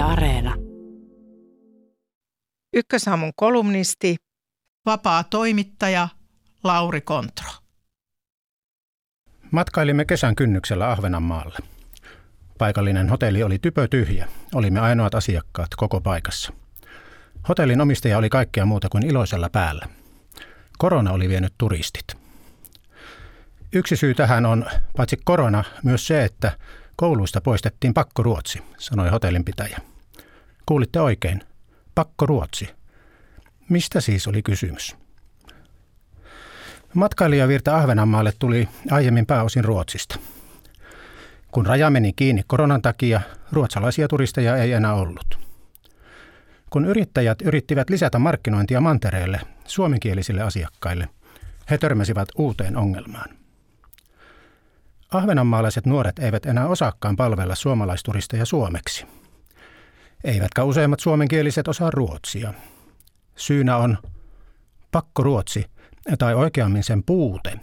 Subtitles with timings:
[0.00, 0.54] Yle Areena.
[2.72, 4.16] Ykkösaamun kolumnisti,
[4.86, 6.08] vapaa toimittaja
[6.64, 7.50] Lauri Kontro.
[9.50, 11.58] Matkailimme kesän kynnyksellä Ahvenanmaalle.
[12.58, 14.28] Paikallinen hotelli oli typö tyhjä.
[14.54, 16.52] Olimme ainoat asiakkaat koko paikassa.
[17.48, 19.86] Hotellin omistaja oli kaikkea muuta kuin iloisella päällä.
[20.78, 22.16] Korona oli vienyt turistit.
[23.72, 26.52] Yksi syy tähän on paitsi korona myös se, että
[27.00, 29.78] kouluista poistettiin pakkoruotsi, sanoi hotellinpitäjä.
[30.66, 31.42] Kuulitte oikein,
[31.94, 32.68] pakkoruotsi.
[33.68, 34.96] Mistä siis oli kysymys?
[36.94, 40.18] Matkailijavirta Ahvenanmaalle tuli aiemmin pääosin Ruotsista.
[41.52, 43.20] Kun raja meni kiinni koronan takia,
[43.52, 45.38] ruotsalaisia turisteja ei enää ollut.
[46.70, 51.08] Kun yrittäjät yrittivät lisätä markkinointia mantereelle suomenkielisille asiakkaille,
[51.70, 53.39] he törmäsivät uuteen ongelmaan.
[55.10, 59.06] Ahvenanmaalaiset nuoret eivät enää osaakaan palvella suomalaisturisteja suomeksi.
[60.24, 62.54] Eivätkä useimmat suomenkieliset osaa ruotsia.
[63.36, 63.98] Syynä on
[64.90, 65.64] pakkoruotsi,
[66.18, 67.60] tai oikeammin sen puute.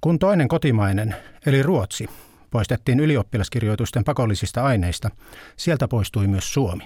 [0.00, 1.16] Kun toinen kotimainen,
[1.46, 2.08] eli ruotsi,
[2.50, 5.10] poistettiin ylioppilaskirjoitusten pakollisista aineista,
[5.56, 6.84] sieltä poistui myös suomi.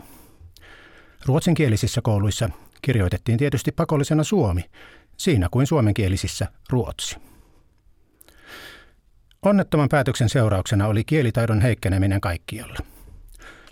[1.27, 2.51] Ruotsinkielisissä kouluissa
[2.83, 4.65] kirjoitettiin tietysti pakollisena suomi,
[5.17, 7.17] siinä kuin suomenkielisissä ruotsi.
[9.47, 12.79] Onnettoman päätöksen seurauksena oli kielitaidon heikkeneminen kaikkialla.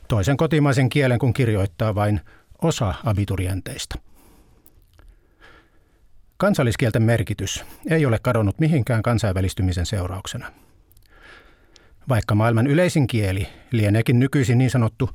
[0.08, 2.20] Toisen kotimaisen kielen kun kirjoittaa vain
[2.62, 3.98] osa abiturienteista.
[6.36, 10.52] Kansalliskielten merkitys ei ole kadonnut mihinkään kansainvälistymisen seurauksena.
[12.08, 15.11] Vaikka maailman yleisin kieli lieneekin nykyisin niin sanottu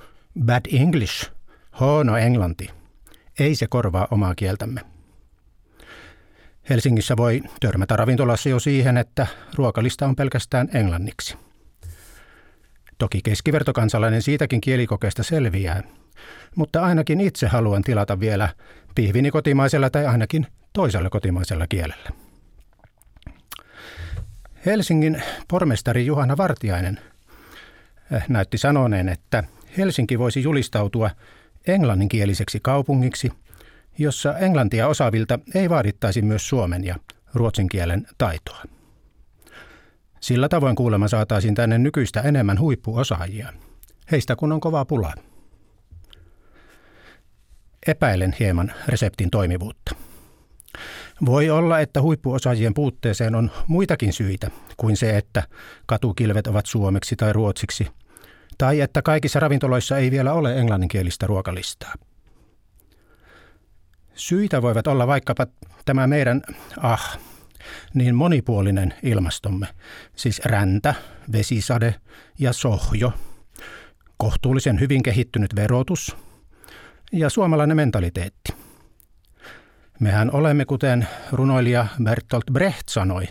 [0.46, 1.32] bad English,
[1.80, 2.70] huono englanti,
[3.40, 4.82] ei se korvaa omaa kieltämme.
[6.70, 11.38] Helsingissä voi törmätä ravintolassa jo siihen, että ruokalista on pelkästään englanniksi.
[12.98, 15.84] Toki keskivertokansalainen siitäkin kielikokeesta selviää,
[16.56, 18.50] mutta ainakin itse haluan tilata vielä
[18.96, 22.10] pihvini kotimaisella tai ainakin toisella kotimaisella kielellä.
[24.66, 27.00] Helsingin pormestari Juhana Vartiainen
[28.12, 29.44] eh, näytti sanoneen, että
[29.78, 31.10] Helsinki voisi julistautua
[31.68, 33.32] englanninkieliseksi kaupungiksi–
[34.00, 36.96] jossa englantia osaavilta ei vaadittaisi myös suomen ja
[37.34, 38.64] ruotsin kielen taitoa.
[40.20, 43.54] Sillä tavoin kuulemma saataisiin tänne nykyistä enemmän huippuosaajia,
[44.12, 45.14] heistä kun on kova pula.
[47.88, 49.96] Epäilen hieman reseptin toimivuutta.
[51.26, 55.44] Voi olla, että huippuosaajien puutteeseen on muitakin syitä kuin se, että
[55.86, 57.88] katukilvet ovat suomeksi tai ruotsiksi,
[58.58, 61.94] tai että kaikissa ravintoloissa ei vielä ole englanninkielistä ruokalistaa.
[64.20, 65.48] Syitä voivat olla vaikkapa
[65.86, 66.42] tämä meidän,
[66.78, 67.20] ah,
[67.94, 69.68] niin monipuolinen ilmastomme,
[70.16, 70.96] siis räntä,
[71.32, 71.96] vesisade
[72.40, 73.14] ja sohjo,
[74.18, 76.18] kohtuullisen hyvin kehittynyt verotus
[77.12, 78.54] ja suomalainen mentaliteetti.
[80.00, 83.28] Mehän olemme, kuten runoilija Bertolt Brecht sanoi,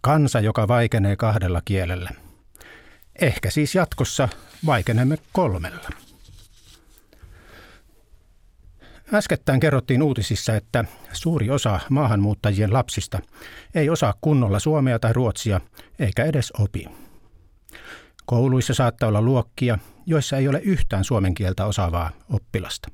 [0.00, 2.10] kansa, joka vaikenee kahdella kielellä.
[3.20, 4.28] Ehkä siis jatkossa
[4.66, 6.03] vaikenemme kolmella.
[9.14, 13.18] Äskettäin kerrottiin uutisissa, että suuri osa maahanmuuttajien lapsista
[13.74, 15.60] ei osaa kunnolla suomea tai ruotsia,
[15.98, 16.88] eikä edes opi.
[18.26, 22.88] Kouluissa saattaa olla luokkia, joissa ei ole yhtään suomen kieltä osaavaa oppilasta.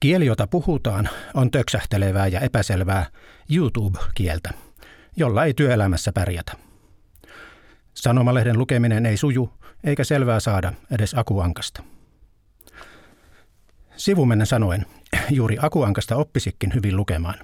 [0.00, 3.06] Kieli, jota puhutaan, on töksähtelevää ja epäselvää
[3.54, 4.50] YouTube-kieltä,
[5.16, 6.52] jolla ei työelämässä pärjätä.
[7.94, 9.52] Sanomalehden lukeminen ei suju,
[9.84, 11.82] eikä selvää saada edes akuankasta.
[13.98, 14.86] Sivumennen sanoen,
[15.30, 17.34] juuri Akuankasta oppisikin hyvin lukemaan.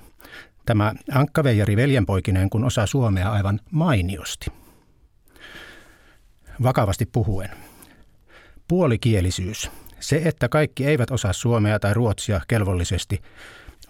[0.66, 4.46] Tämä ankkaveijari veljenpoikineen kun osaa suomea aivan mainiosti.
[6.62, 7.50] Vakavasti puhuen.
[8.68, 9.70] Puolikielisyys,
[10.00, 13.22] se että kaikki eivät osaa suomea tai ruotsia kelvollisesti,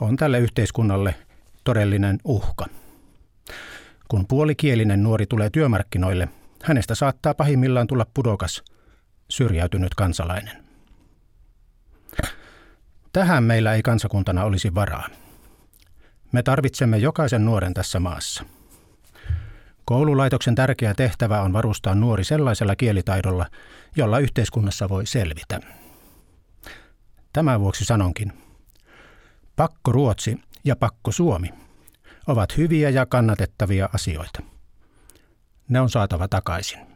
[0.00, 1.14] on tälle yhteiskunnalle
[1.64, 2.66] todellinen uhka.
[4.08, 6.28] Kun puolikielinen nuori tulee työmarkkinoille,
[6.62, 8.62] hänestä saattaa pahimmillaan tulla pudokas,
[9.28, 10.63] syrjäytynyt kansalainen.
[13.14, 15.08] Tähän meillä ei kansakuntana olisi varaa.
[16.32, 18.44] Me tarvitsemme jokaisen nuoren tässä maassa.
[19.84, 23.46] Koululaitoksen tärkeä tehtävä on varustaa nuori sellaisella kielitaidolla,
[23.96, 25.60] jolla yhteiskunnassa voi selvitä.
[27.32, 28.32] Tämän vuoksi sanonkin,
[29.56, 31.48] pakko Ruotsi ja pakko Suomi
[32.26, 34.42] ovat hyviä ja kannatettavia asioita.
[35.68, 36.93] Ne on saatava takaisin.